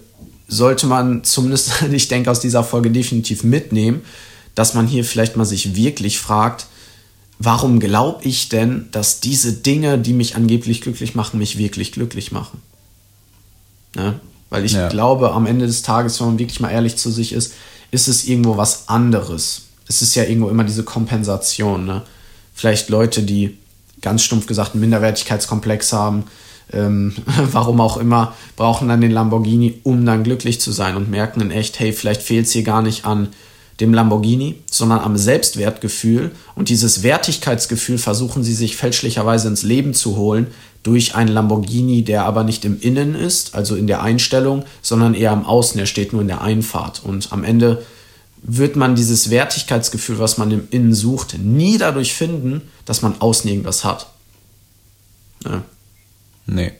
sollte 0.49 0.89
man 0.89 1.23
zumindest, 1.23 1.83
ich 1.93 2.09
denke, 2.09 2.33
aus 2.33 2.41
dieser 2.41 2.65
Folge 2.65 2.91
definitiv 2.91 3.45
mitnehmen, 3.45 4.03
dass 4.57 4.75
man 4.75 4.89
hier 4.89 5.05
vielleicht 5.05 5.37
mal 5.37 5.45
sich 5.45 5.77
wirklich 5.77 6.19
fragt, 6.19 6.67
warum 7.39 7.79
glaube 7.79 8.25
ich 8.25 8.49
denn, 8.49 8.89
dass 8.91 9.21
diese 9.21 9.53
Dinge, 9.53 9.97
die 9.97 10.13
mich 10.13 10.35
angeblich 10.35 10.81
glücklich 10.81 11.15
machen, 11.15 11.39
mich 11.39 11.57
wirklich 11.57 11.93
glücklich 11.93 12.33
machen? 12.33 12.61
Ja? 13.95 14.19
Weil 14.51 14.65
ich 14.65 14.73
ja. 14.73 14.89
glaube, 14.89 15.33
am 15.33 15.47
Ende 15.47 15.67
des 15.67 15.83
Tages, 15.83 16.21
wenn 16.21 16.29
man 16.29 16.39
wirklich 16.39 16.61
mal 16.61 16.71
ehrlich 16.71 16.97
zu 16.97 17.11
sich 17.11 17.33
ist, 17.33 17.55
ist 17.91 18.09
es 18.09 18.27
irgendwo 18.27 18.57
was 18.57 18.89
anderes. 18.89 19.63
Es 19.89 20.03
ist 20.03 20.15
ja 20.15 20.25
irgendwo 20.25 20.49
immer 20.49 20.65
diese 20.65 20.85
Kompensation. 20.85 21.87
Ne? 21.87 22.03
Vielleicht 22.55 22.89
Leute, 22.89 23.23
die 23.23 23.57
ganz 24.03 24.23
stumpf 24.23 24.47
gesagt 24.47 24.73
einen 24.73 24.81
Minderwertigkeitskomplex 24.81 25.93
haben, 25.93 26.25
ähm, 26.73 27.15
warum 27.53 27.81
auch 27.81 27.97
immer, 27.97 28.35
brauchen 28.57 28.89
dann 28.89 29.01
den 29.01 29.11
Lamborghini, 29.13 29.81
um 29.83 30.05
dann 30.05 30.25
glücklich 30.25 30.61
zu 30.61 30.73
sein 30.73 30.97
und 30.97 31.11
merken 31.11 31.41
in 31.41 31.51
echt, 31.51 31.79
hey, 31.81 31.93
vielleicht 31.93 32.23
fehlt 32.23 32.47
es 32.47 32.53
hier 32.53 32.63
gar 32.63 32.83
nicht 32.83 33.05
an 33.05 33.29
dem 33.81 33.95
Lamborghini, 33.95 34.57
sondern 34.71 35.01
am 35.01 35.17
Selbstwertgefühl. 35.17 36.33
Und 36.55 36.69
dieses 36.69 37.03
Wertigkeitsgefühl 37.03 37.99
versuchen 37.99 38.45
sie 38.45 38.55
sich 38.55 38.77
fälschlicherweise 38.77 39.49
ins 39.49 39.63
Leben 39.63 39.95
zu 39.95 40.17
holen 40.17 40.49
durch 40.83 41.15
einen 41.15 41.33
Lamborghini, 41.33 42.05
der 42.05 42.25
aber 42.25 42.45
nicht 42.45 42.65
im 42.65 42.81
Innen 42.81 43.15
ist, 43.15 43.55
also 43.55 43.77
in 43.77 43.87
der 43.87 44.03
Einstellung, 44.03 44.65
sondern 44.83 45.15
eher 45.15 45.33
am 45.33 45.45
Außen. 45.45 45.79
Er 45.79 45.87
steht 45.87 46.13
nur 46.13 46.23
in 46.23 46.29
der 46.29 46.41
Einfahrt. 46.41 47.03
Und 47.05 47.33
am 47.33 47.45
Ende 47.45 47.83
wird 48.43 48.77
man 48.77 48.95
dieses 48.95 49.31
Wertigkeitsgefühl, 49.31 50.19
was 50.19 50.39
man 50.39 50.51
im 50.51 50.69
Innen 50.71 50.95
sucht, 50.95 51.39
nie 51.39 51.77
dadurch 51.79 52.15
finden, 52.15 52.63
dass 52.85 53.03
man 53.03 53.21
außen 53.21 53.49
irgendwas 53.51 53.85
hat. 53.85 54.07
Ja. 55.45 55.63
Nee. 56.47 56.73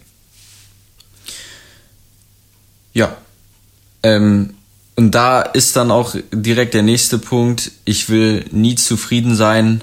Ja. 2.93 3.17
Ähm, 4.03 4.55
und 5.01 5.13
da 5.13 5.41
ist 5.41 5.77
dann 5.77 5.91
auch 5.91 6.15
direkt 6.31 6.75
der 6.75 6.83
nächste 6.83 7.17
Punkt. 7.17 7.71
Ich 7.87 8.11
will 8.11 8.45
nie 8.51 8.75
zufrieden 8.75 9.35
sein. 9.35 9.81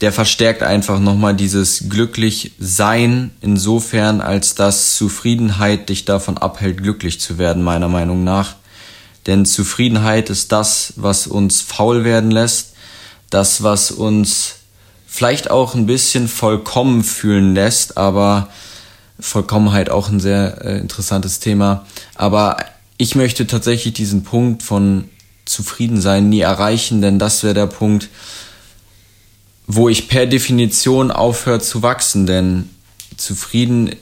Der 0.00 0.10
verstärkt 0.10 0.62
einfach 0.62 1.00
nochmal 1.00 1.34
dieses 1.34 1.90
glücklich 1.90 2.52
sein 2.58 3.32
insofern, 3.42 4.22
als 4.22 4.54
dass 4.54 4.96
Zufriedenheit 4.96 5.90
dich 5.90 6.06
davon 6.06 6.38
abhält, 6.38 6.78
glücklich 6.78 7.20
zu 7.20 7.36
werden, 7.36 7.62
meiner 7.62 7.88
Meinung 7.88 8.24
nach. 8.24 8.54
Denn 9.26 9.44
Zufriedenheit 9.44 10.30
ist 10.30 10.50
das, 10.50 10.94
was 10.96 11.26
uns 11.26 11.60
faul 11.60 12.02
werden 12.02 12.30
lässt, 12.30 12.72
das, 13.28 13.62
was 13.62 13.90
uns 13.90 14.54
vielleicht 15.06 15.50
auch 15.50 15.74
ein 15.74 15.84
bisschen 15.84 16.26
vollkommen 16.26 17.04
fühlen 17.04 17.54
lässt, 17.54 17.98
aber 17.98 18.48
Vollkommenheit 19.20 19.90
auch 19.90 20.08
ein 20.08 20.20
sehr 20.20 20.64
äh, 20.64 20.78
interessantes 20.78 21.38
Thema. 21.38 21.84
Aber 22.14 22.56
ich 22.98 23.14
möchte 23.14 23.46
tatsächlich 23.46 23.94
diesen 23.94 24.24
Punkt 24.24 24.62
von 24.62 25.08
Zufriedensein 25.44 26.28
nie 26.28 26.40
erreichen, 26.40 27.02
denn 27.02 27.18
das 27.18 27.42
wäre 27.42 27.54
der 27.54 27.66
Punkt, 27.66 28.08
wo 29.66 29.88
ich 29.88 30.08
per 30.08 30.26
Definition 30.26 31.10
aufhört 31.10 31.64
zu 31.64 31.82
wachsen, 31.82 32.26
denn 32.26 32.68
zufrieden 33.16 33.94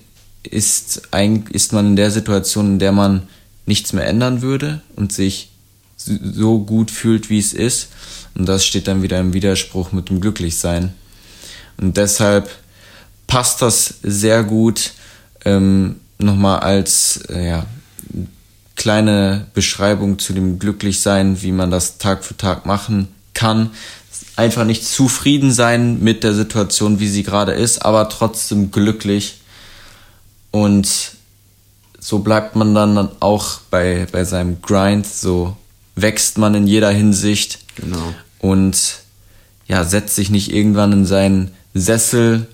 ist, 0.42 1.12
ein, 1.12 1.46
ist 1.50 1.72
man 1.72 1.86
in 1.86 1.96
der 1.96 2.10
Situation, 2.10 2.72
in 2.72 2.78
der 2.78 2.92
man 2.92 3.28
nichts 3.66 3.92
mehr 3.92 4.06
ändern 4.06 4.42
würde 4.42 4.82
und 4.96 5.12
sich 5.12 5.50
so 5.96 6.60
gut 6.60 6.90
fühlt, 6.90 7.30
wie 7.30 7.38
es 7.38 7.52
ist. 7.52 7.88
Und 8.34 8.46
das 8.46 8.64
steht 8.64 8.88
dann 8.88 9.02
wieder 9.02 9.20
im 9.20 9.32
Widerspruch 9.32 9.92
mit 9.92 10.08
dem 10.08 10.20
Glücklichsein. 10.20 10.94
Und 11.76 11.96
deshalb 11.96 12.50
passt 13.26 13.62
das 13.62 13.94
sehr 14.02 14.44
gut 14.44 14.92
ähm, 15.44 15.96
nochmal 16.18 16.60
als 16.60 17.22
äh, 17.28 17.48
ja, 17.48 17.66
kleine 18.80 19.46
Beschreibung 19.52 20.18
zu 20.18 20.32
dem 20.32 20.58
Glücklichsein, 20.58 21.42
wie 21.42 21.52
man 21.52 21.70
das 21.70 21.98
Tag 21.98 22.24
für 22.24 22.38
Tag 22.38 22.64
machen 22.64 23.08
kann. 23.34 23.72
Einfach 24.36 24.64
nicht 24.64 24.86
zufrieden 24.86 25.52
sein 25.52 26.02
mit 26.02 26.24
der 26.24 26.32
Situation, 26.32 26.98
wie 26.98 27.08
sie 27.08 27.22
gerade 27.22 27.52
ist, 27.52 27.84
aber 27.84 28.08
trotzdem 28.08 28.70
glücklich. 28.70 29.42
Und 30.50 30.88
so 31.98 32.20
bleibt 32.20 32.56
man 32.56 32.74
dann 32.74 33.10
auch 33.20 33.60
bei, 33.70 34.06
bei 34.10 34.24
seinem 34.24 34.62
Grind, 34.62 35.06
so 35.06 35.58
wächst 35.94 36.38
man 36.38 36.54
in 36.54 36.66
jeder 36.66 36.90
Hinsicht. 36.90 37.58
Genau. 37.76 38.14
Und 38.38 39.00
ja, 39.68 39.84
setzt 39.84 40.16
sich 40.16 40.30
nicht 40.30 40.54
irgendwann 40.54 40.92
in 40.92 41.04
seinen 41.04 41.50
Sessel 41.74 42.46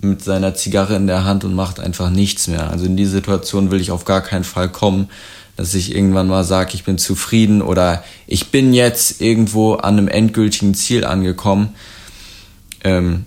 mit 0.00 0.24
seiner 0.24 0.54
Zigarre 0.54 0.96
in 0.96 1.06
der 1.06 1.24
Hand 1.24 1.44
und 1.44 1.54
macht 1.54 1.80
einfach 1.80 2.08
nichts 2.08 2.48
mehr. 2.48 2.70
Also 2.70 2.86
in 2.86 2.96
die 2.96 3.04
Situation 3.04 3.70
will 3.70 3.82
ich 3.82 3.90
auf 3.90 4.06
gar 4.06 4.22
keinen 4.22 4.44
Fall 4.44 4.70
kommen, 4.70 5.10
dass 5.56 5.74
ich 5.74 5.94
irgendwann 5.94 6.28
mal 6.28 6.44
sage, 6.44 6.74
ich 6.74 6.84
bin 6.84 6.98
zufrieden 6.98 7.62
oder 7.62 8.04
ich 8.26 8.50
bin 8.50 8.74
jetzt 8.74 9.20
irgendwo 9.20 9.74
an 9.74 9.98
einem 9.98 10.08
endgültigen 10.08 10.74
Ziel 10.74 11.04
angekommen. 11.04 11.74
Ähm, 12.84 13.24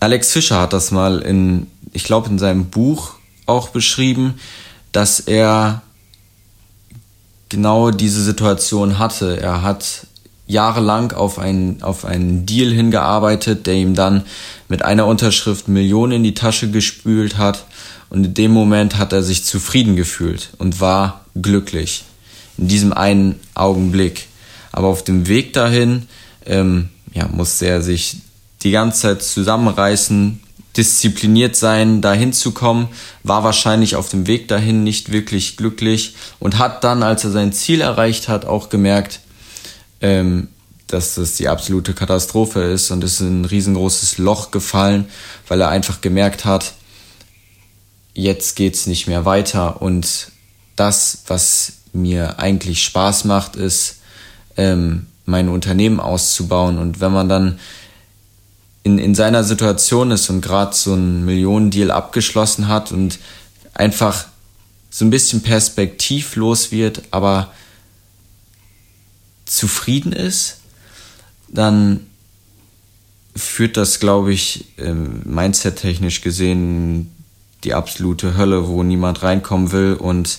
Alex 0.00 0.32
Fischer 0.32 0.60
hat 0.60 0.72
das 0.72 0.90
mal 0.90 1.20
in, 1.20 1.66
ich 1.92 2.04
glaube, 2.04 2.28
in 2.28 2.38
seinem 2.38 2.66
Buch 2.66 3.14
auch 3.46 3.68
beschrieben, 3.68 4.34
dass 4.92 5.20
er 5.20 5.82
genau 7.48 7.90
diese 7.90 8.22
Situation 8.22 8.98
hatte. 8.98 9.40
Er 9.40 9.62
hat 9.62 10.06
jahrelang 10.46 11.12
auf 11.12 11.38
einen, 11.38 11.82
auf 11.82 12.04
einen 12.04 12.46
Deal 12.46 12.72
hingearbeitet, 12.72 13.66
der 13.66 13.74
ihm 13.74 13.94
dann 13.94 14.24
mit 14.68 14.82
einer 14.82 15.06
Unterschrift 15.06 15.68
Millionen 15.68 16.12
in 16.12 16.22
die 16.24 16.34
Tasche 16.34 16.70
gespült 16.70 17.36
hat. 17.36 17.64
Und 18.08 18.24
in 18.24 18.34
dem 18.34 18.52
Moment 18.52 18.98
hat 18.98 19.12
er 19.12 19.22
sich 19.22 19.44
zufrieden 19.44 19.96
gefühlt 19.96 20.50
und 20.58 20.80
war 20.80 21.24
glücklich. 21.40 22.04
In 22.56 22.68
diesem 22.68 22.92
einen 22.92 23.40
Augenblick. 23.54 24.28
Aber 24.72 24.88
auf 24.88 25.04
dem 25.04 25.26
Weg 25.28 25.52
dahin 25.52 26.08
ähm, 26.44 26.90
ja, 27.12 27.28
musste 27.28 27.66
er 27.66 27.82
sich 27.82 28.18
die 28.62 28.70
ganze 28.70 29.02
Zeit 29.02 29.22
zusammenreißen, 29.22 30.40
diszipliniert 30.76 31.56
sein, 31.56 32.02
dahin 32.02 32.32
zu 32.32 32.52
kommen, 32.52 32.88
war 33.22 33.44
wahrscheinlich 33.44 33.96
auf 33.96 34.08
dem 34.08 34.26
Weg 34.26 34.48
dahin 34.48 34.84
nicht 34.84 35.10
wirklich 35.10 35.56
glücklich 35.56 36.14
und 36.38 36.58
hat 36.58 36.84
dann, 36.84 37.02
als 37.02 37.24
er 37.24 37.30
sein 37.30 37.52
Ziel 37.52 37.80
erreicht 37.80 38.28
hat, 38.28 38.44
auch 38.44 38.68
gemerkt, 38.68 39.20
ähm, 40.00 40.48
dass 40.86 41.14
das 41.14 41.34
die 41.34 41.48
absolute 41.48 41.94
Katastrophe 41.94 42.60
ist 42.60 42.90
und 42.90 43.02
ist 43.02 43.20
in 43.20 43.42
ein 43.42 43.44
riesengroßes 43.44 44.18
Loch 44.18 44.50
gefallen, 44.50 45.06
weil 45.48 45.60
er 45.60 45.70
einfach 45.70 46.00
gemerkt 46.00 46.44
hat, 46.44 46.74
jetzt 48.16 48.56
geht's 48.56 48.86
nicht 48.86 49.06
mehr 49.06 49.24
weiter 49.24 49.82
und 49.82 50.32
das, 50.74 51.22
was 51.26 51.74
mir 51.92 52.38
eigentlich 52.38 52.82
Spaß 52.82 53.24
macht, 53.24 53.56
ist, 53.56 53.98
ähm, 54.56 55.06
mein 55.26 55.48
Unternehmen 55.48 56.00
auszubauen. 56.00 56.78
Und 56.78 57.00
wenn 57.00 57.12
man 57.12 57.28
dann 57.28 57.58
in, 58.82 58.98
in 58.98 59.14
seiner 59.14 59.44
Situation 59.44 60.10
ist 60.10 60.30
und 60.30 60.40
gerade 60.40 60.74
so 60.74 60.92
einen 60.92 61.24
Millionendeal 61.24 61.90
abgeschlossen 61.90 62.68
hat 62.68 62.92
und 62.92 63.18
einfach 63.74 64.26
so 64.90 65.04
ein 65.04 65.10
bisschen 65.10 65.42
perspektivlos 65.42 66.72
wird, 66.72 67.02
aber 67.10 67.52
zufrieden 69.44 70.12
ist, 70.12 70.58
dann 71.48 72.06
führt 73.34 73.76
das, 73.76 74.00
glaube 74.00 74.32
ich, 74.32 74.66
mindset-technisch 74.78 76.22
gesehen 76.22 77.15
die 77.66 77.74
absolute 77.74 78.36
Hölle, 78.36 78.68
wo 78.68 78.82
niemand 78.82 79.22
reinkommen 79.22 79.72
will 79.72 79.94
und 79.94 80.38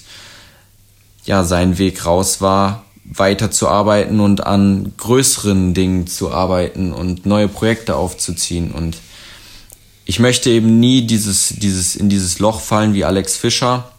ja, 1.25 1.43
sein 1.43 1.77
Weg 1.77 2.05
raus 2.05 2.41
war, 2.41 2.85
weiterzuarbeiten 3.03 4.19
und 4.19 4.47
an 4.47 4.93
größeren 4.97 5.73
Dingen 5.73 6.07
zu 6.07 6.31
arbeiten 6.31 6.93
und 6.93 7.25
neue 7.25 7.47
Projekte 7.47 7.95
aufzuziehen. 7.95 8.71
Und 8.71 8.97
ich 10.05 10.19
möchte 10.19 10.49
eben 10.49 10.79
nie 10.79 11.05
dieses, 11.05 11.49
dieses, 11.49 11.95
in 11.95 12.09
dieses 12.09 12.39
Loch 12.39 12.61
fallen 12.61 12.93
wie 12.93 13.03
Alex 13.03 13.35
Fischer 13.35 13.91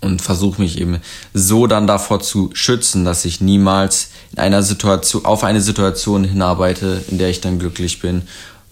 und 0.00 0.22
versuche 0.22 0.60
mich 0.60 0.80
eben 0.80 1.00
so 1.34 1.66
dann 1.66 1.86
davor 1.86 2.20
zu 2.20 2.50
schützen, 2.54 3.04
dass 3.04 3.24
ich 3.26 3.40
niemals 3.40 4.08
in 4.32 4.38
einer 4.38 4.62
Situation, 4.62 5.24
auf 5.24 5.44
eine 5.44 5.60
Situation 5.60 6.24
hinarbeite, 6.24 7.04
in 7.08 7.18
der 7.18 7.28
ich 7.28 7.40
dann 7.40 7.58
glücklich 7.58 8.00
bin, 8.00 8.22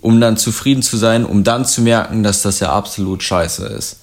um 0.05 0.21
dann 0.21 0.37
zufrieden 0.37 0.83
zu 0.83 0.99
sein, 0.99 1.25
um 1.25 1.45
dann 1.45 1.65
zu 1.65 1.81
merken, 1.81 2.23
dass 2.23 2.43
das 2.43 2.61
ja 2.61 2.71
absolut 2.71 3.23
scheiße 3.23 3.65
ist. 3.69 4.01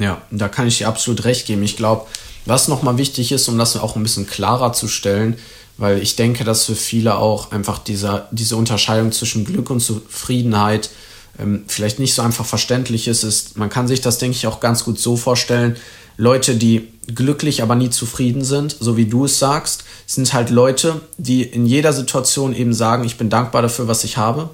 Ja, 0.00 0.20
da 0.32 0.48
kann 0.48 0.66
ich 0.66 0.78
dir 0.78 0.88
absolut 0.88 1.22
recht 1.22 1.46
geben. 1.46 1.62
Ich 1.62 1.76
glaube, 1.76 2.06
was 2.44 2.66
nochmal 2.66 2.98
wichtig 2.98 3.30
ist, 3.30 3.46
um 3.46 3.56
das 3.56 3.76
auch 3.76 3.94
ein 3.94 4.02
bisschen 4.02 4.26
klarer 4.26 4.72
zu 4.72 4.88
stellen, 4.88 5.38
weil 5.78 6.02
ich 6.02 6.16
denke, 6.16 6.42
dass 6.42 6.64
für 6.64 6.74
viele 6.74 7.18
auch 7.18 7.52
einfach 7.52 7.78
dieser, 7.78 8.26
diese 8.32 8.56
Unterscheidung 8.56 9.12
zwischen 9.12 9.44
Glück 9.44 9.70
und 9.70 9.78
Zufriedenheit 9.78 10.90
ähm, 11.38 11.62
vielleicht 11.68 12.00
nicht 12.00 12.14
so 12.14 12.22
einfach 12.22 12.44
verständlich 12.44 13.06
ist, 13.06 13.22
ist, 13.22 13.56
man 13.56 13.70
kann 13.70 13.86
sich 13.86 14.00
das, 14.00 14.18
denke 14.18 14.36
ich, 14.36 14.48
auch 14.48 14.58
ganz 14.58 14.82
gut 14.82 14.98
so 14.98 15.16
vorstellen, 15.16 15.76
Leute, 16.16 16.56
die 16.56 16.88
glücklich, 17.14 17.62
aber 17.62 17.76
nie 17.76 17.90
zufrieden 17.90 18.42
sind, 18.42 18.76
so 18.80 18.96
wie 18.96 19.06
du 19.06 19.26
es 19.26 19.38
sagst, 19.38 19.84
sind 20.04 20.32
halt 20.32 20.50
Leute, 20.50 21.00
die 21.16 21.44
in 21.44 21.64
jeder 21.64 21.92
Situation 21.92 22.52
eben 22.56 22.74
sagen, 22.74 23.04
ich 23.04 23.18
bin 23.18 23.30
dankbar 23.30 23.62
dafür, 23.62 23.86
was 23.86 24.02
ich 24.02 24.16
habe, 24.16 24.50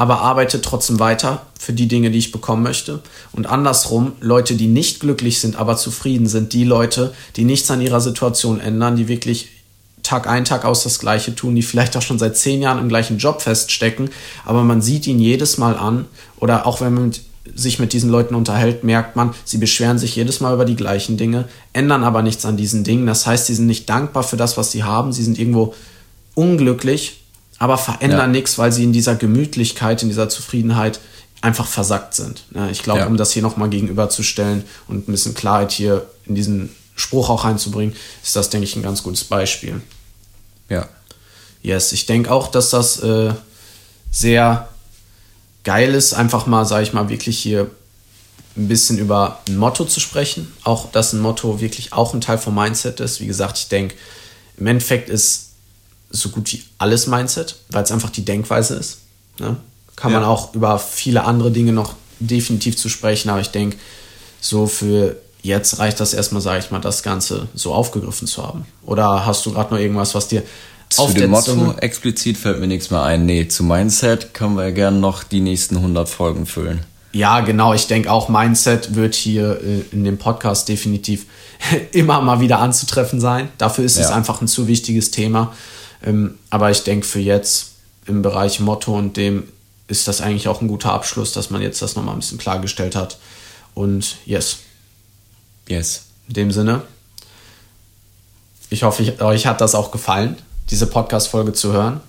aber 0.00 0.22
arbeite 0.22 0.62
trotzdem 0.62 0.98
weiter 0.98 1.42
für 1.58 1.74
die 1.74 1.86
Dinge, 1.86 2.10
die 2.10 2.16
ich 2.16 2.32
bekommen 2.32 2.62
möchte. 2.62 3.02
Und 3.32 3.46
andersrum, 3.46 4.12
Leute, 4.20 4.54
die 4.54 4.66
nicht 4.66 4.98
glücklich 4.98 5.42
sind, 5.42 5.56
aber 5.56 5.76
zufrieden 5.76 6.26
sind, 6.26 6.54
die 6.54 6.64
Leute, 6.64 7.12
die 7.36 7.44
nichts 7.44 7.70
an 7.70 7.82
ihrer 7.82 8.00
Situation 8.00 8.60
ändern, 8.60 8.96
die 8.96 9.08
wirklich 9.08 9.50
Tag 10.02 10.26
ein, 10.26 10.46
Tag 10.46 10.64
aus 10.64 10.84
das 10.84 11.00
Gleiche 11.00 11.34
tun, 11.34 11.54
die 11.54 11.60
vielleicht 11.60 11.98
auch 11.98 12.02
schon 12.02 12.18
seit 12.18 12.38
zehn 12.38 12.62
Jahren 12.62 12.78
im 12.78 12.88
gleichen 12.88 13.18
Job 13.18 13.42
feststecken, 13.42 14.08
aber 14.46 14.64
man 14.64 14.80
sieht 14.80 15.06
ihn 15.06 15.18
jedes 15.18 15.58
Mal 15.58 15.76
an 15.76 16.06
oder 16.38 16.66
auch 16.66 16.80
wenn 16.80 16.94
man 16.94 17.04
mit, 17.08 17.20
sich 17.54 17.78
mit 17.78 17.92
diesen 17.92 18.08
Leuten 18.08 18.34
unterhält, 18.34 18.84
merkt 18.84 19.16
man, 19.16 19.34
sie 19.44 19.58
beschweren 19.58 19.98
sich 19.98 20.16
jedes 20.16 20.40
Mal 20.40 20.54
über 20.54 20.64
die 20.64 20.76
gleichen 20.76 21.18
Dinge, 21.18 21.46
ändern 21.74 22.04
aber 22.04 22.22
nichts 22.22 22.46
an 22.46 22.56
diesen 22.56 22.84
Dingen. 22.84 23.06
Das 23.06 23.26
heißt, 23.26 23.48
sie 23.48 23.54
sind 23.54 23.66
nicht 23.66 23.90
dankbar 23.90 24.22
für 24.22 24.38
das, 24.38 24.56
was 24.56 24.72
sie 24.72 24.82
haben, 24.82 25.12
sie 25.12 25.24
sind 25.24 25.38
irgendwo 25.38 25.74
unglücklich 26.34 27.19
aber 27.60 27.78
verändern 27.78 28.18
ja. 28.18 28.26
nichts, 28.26 28.58
weil 28.58 28.72
sie 28.72 28.82
in 28.82 28.92
dieser 28.92 29.14
Gemütlichkeit, 29.14 30.02
in 30.02 30.08
dieser 30.08 30.28
Zufriedenheit 30.28 30.98
einfach 31.42 31.66
versackt 31.66 32.14
sind. 32.14 32.42
Ich 32.72 32.82
glaube, 32.82 33.00
ja. 33.00 33.06
um 33.06 33.16
das 33.16 33.32
hier 33.32 33.42
nochmal 33.42 33.68
gegenüberzustellen 33.68 34.64
und 34.88 35.06
ein 35.06 35.12
bisschen 35.12 35.34
Klarheit 35.34 35.70
hier 35.70 36.06
in 36.24 36.34
diesen 36.34 36.74
Spruch 36.96 37.28
auch 37.28 37.44
reinzubringen, 37.44 37.94
ist 38.22 38.34
das, 38.34 38.48
denke 38.48 38.64
ich, 38.64 38.76
ein 38.76 38.82
ganz 38.82 39.02
gutes 39.02 39.24
Beispiel. 39.24 39.82
Ja. 40.70 40.88
Yes, 41.62 41.92
ich 41.92 42.06
denke 42.06 42.30
auch, 42.30 42.48
dass 42.48 42.70
das 42.70 43.02
äh, 43.02 43.34
sehr 44.10 44.68
geil 45.62 45.94
ist, 45.94 46.14
einfach 46.14 46.46
mal, 46.46 46.64
sage 46.64 46.84
ich 46.84 46.94
mal, 46.94 47.10
wirklich 47.10 47.38
hier 47.38 47.70
ein 48.56 48.68
bisschen 48.68 48.96
über 48.96 49.40
ein 49.46 49.58
Motto 49.58 49.84
zu 49.84 50.00
sprechen. 50.00 50.50
Auch, 50.64 50.90
dass 50.90 51.12
ein 51.12 51.20
Motto 51.20 51.60
wirklich 51.60 51.92
auch 51.92 52.14
ein 52.14 52.22
Teil 52.22 52.38
vom 52.38 52.54
Mindset 52.54 53.00
ist. 53.00 53.20
Wie 53.20 53.26
gesagt, 53.26 53.58
ich 53.58 53.68
denke, 53.68 53.94
im 54.56 54.66
Endeffekt 54.66 55.10
ist 55.10 55.49
so 56.10 56.28
gut 56.30 56.52
wie 56.52 56.62
alles 56.78 57.06
Mindset, 57.06 57.56
weil 57.70 57.84
es 57.84 57.92
einfach 57.92 58.10
die 58.10 58.24
Denkweise 58.24 58.74
ist. 58.74 58.98
Ne? 59.38 59.56
Kann 59.96 60.12
ja. 60.12 60.20
man 60.20 60.28
auch 60.28 60.54
über 60.54 60.78
viele 60.78 61.24
andere 61.24 61.50
Dinge 61.50 61.72
noch 61.72 61.94
definitiv 62.18 62.76
zu 62.76 62.88
sprechen, 62.88 63.30
aber 63.30 63.40
ich 63.40 63.50
denke, 63.50 63.76
so 64.40 64.66
für 64.66 65.16
jetzt 65.42 65.78
reicht 65.78 66.00
das 66.00 66.12
erstmal, 66.12 66.42
sage 66.42 66.58
ich 66.58 66.70
mal, 66.70 66.80
das 66.80 67.02
Ganze 67.02 67.48
so 67.54 67.72
aufgegriffen 67.72 68.26
zu 68.26 68.42
haben. 68.42 68.66
Oder 68.84 69.24
hast 69.24 69.46
du 69.46 69.52
gerade 69.52 69.72
noch 69.72 69.80
irgendwas, 69.80 70.14
was 70.14 70.28
dir 70.28 70.42
zu 70.90 71.06
dem 71.06 71.30
Motto 71.30 71.74
explizit 71.78 72.36
fällt 72.36 72.58
mir 72.58 72.66
nichts 72.66 72.90
mehr 72.90 73.02
ein. 73.02 73.24
Nee, 73.24 73.46
zu 73.46 73.62
Mindset 73.62 74.34
können 74.34 74.56
wir 74.56 74.64
ja 74.64 74.70
gerne 74.70 74.98
noch 74.98 75.22
die 75.22 75.40
nächsten 75.40 75.76
100 75.76 76.08
Folgen 76.08 76.46
füllen. 76.46 76.80
Ja, 77.12 77.40
genau. 77.40 77.74
Ich 77.74 77.86
denke 77.86 78.10
auch, 78.10 78.28
Mindset 78.28 78.94
wird 78.94 79.14
hier 79.14 79.60
äh, 79.62 79.80
in 79.92 80.04
dem 80.04 80.18
Podcast 80.18 80.68
definitiv 80.68 81.26
immer 81.92 82.20
mal 82.20 82.40
wieder 82.40 82.58
anzutreffen 82.58 83.20
sein. 83.20 83.48
Dafür 83.58 83.84
ist 83.84 83.98
ja. 83.98 84.04
es 84.04 84.10
einfach 84.10 84.40
ein 84.40 84.48
zu 84.48 84.66
wichtiges 84.66 85.10
Thema. 85.10 85.52
Ähm, 86.02 86.38
aber 86.50 86.70
ich 86.70 86.84
denke, 86.84 87.06
für 87.06 87.20
jetzt 87.20 87.72
im 88.06 88.22
Bereich 88.22 88.60
Motto 88.60 88.96
und 88.96 89.16
dem 89.16 89.48
ist 89.88 90.08
das 90.08 90.20
eigentlich 90.20 90.48
auch 90.48 90.60
ein 90.60 90.68
guter 90.68 90.92
Abschluss, 90.92 91.32
dass 91.32 91.50
man 91.50 91.62
jetzt 91.62 91.82
das 91.82 91.96
nochmal 91.96 92.14
ein 92.14 92.20
bisschen 92.20 92.38
klargestellt 92.38 92.94
hat. 92.94 93.18
Und 93.74 94.16
yes. 94.24 94.58
Yes. 95.68 96.04
In 96.28 96.34
dem 96.34 96.50
Sinne, 96.52 96.82
ich 98.70 98.84
hoffe, 98.84 99.02
ich, 99.02 99.20
euch 99.20 99.46
hat 99.46 99.60
das 99.60 99.74
auch 99.74 99.90
gefallen, 99.90 100.36
diese 100.70 100.86
Podcast-Folge 100.86 101.52
zu 101.52 101.72
hören. 101.72 102.00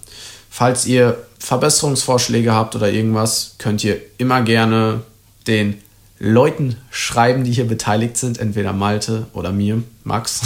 Falls 0.50 0.86
ihr 0.86 1.18
Verbesserungsvorschläge 1.40 2.54
habt 2.54 2.76
oder 2.76 2.92
irgendwas, 2.92 3.56
könnt 3.58 3.84
ihr 3.84 4.00
immer 4.18 4.42
gerne 4.44 5.02
den 5.48 5.82
Leuten 6.20 6.78
schreiben, 6.92 7.44
die 7.44 7.52
hier 7.52 7.68
beteiligt 7.68 8.16
sind, 8.16 8.38
entweder 8.38 8.74
Malte 8.74 9.26
oder 9.34 9.52
mir, 9.52 9.82
Max. 10.04 10.42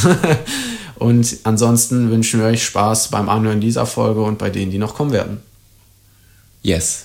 Und 0.98 1.38
ansonsten 1.44 2.10
wünschen 2.10 2.40
wir 2.40 2.48
euch 2.48 2.64
Spaß 2.64 3.10
beim 3.10 3.30
Anhören 3.30 3.62
dieser 3.62 3.86
Folge 3.86 4.22
und 4.22 4.38
bei 4.38 4.50
denen, 4.50 4.72
die 4.72 4.78
noch 4.78 4.96
kommen 4.96 5.12
werden. 5.12 5.42
Yes. 6.62 7.05